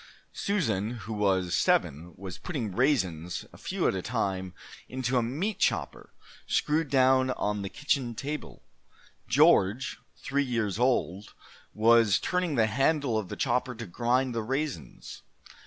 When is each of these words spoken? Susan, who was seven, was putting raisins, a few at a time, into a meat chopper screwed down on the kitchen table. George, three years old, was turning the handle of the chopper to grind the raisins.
Susan, 0.33 0.97
who 1.01 1.13
was 1.13 1.53
seven, 1.53 2.15
was 2.17 2.39
putting 2.39 2.75
raisins, 2.75 3.45
a 3.53 3.57
few 3.59 3.87
at 3.87 3.93
a 3.93 4.01
time, 4.01 4.55
into 4.89 5.15
a 5.15 5.21
meat 5.21 5.59
chopper 5.59 6.11
screwed 6.47 6.89
down 6.89 7.29
on 7.29 7.61
the 7.61 7.69
kitchen 7.69 8.15
table. 8.15 8.63
George, 9.27 9.99
three 10.17 10.41
years 10.43 10.79
old, 10.79 11.35
was 11.75 12.17
turning 12.17 12.55
the 12.55 12.65
handle 12.65 13.15
of 13.15 13.29
the 13.29 13.35
chopper 13.35 13.75
to 13.75 13.85
grind 13.85 14.33
the 14.33 14.41
raisins. 14.41 15.21